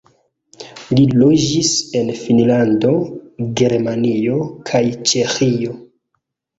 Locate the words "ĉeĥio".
5.15-5.81